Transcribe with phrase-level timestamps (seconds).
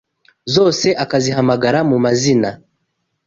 [0.53, 2.49] zose akazihamagara mu mazina?